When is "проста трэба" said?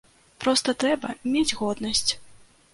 0.45-1.13